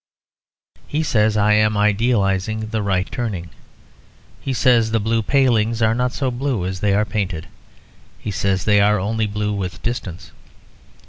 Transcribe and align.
He 0.87 1.03
says 1.03 1.37
I 1.37 1.53
am 1.53 1.77
idealising 1.77 2.69
the 2.71 2.81
right 2.81 3.05
turning. 3.11 3.51
He 4.41 4.51
says 4.51 4.89
the 4.89 4.99
blue 4.99 5.21
palings 5.21 5.79
are 5.79 5.93
not 5.93 6.11
so 6.11 6.31
blue 6.31 6.65
as 6.65 6.79
they 6.79 6.95
are 6.95 7.05
painted. 7.05 7.45
He 8.17 8.31
says 8.31 8.65
they 8.65 8.81
are 8.81 8.97
only 8.99 9.27
blue 9.27 9.53
with 9.53 9.79
distance. 9.83 10.31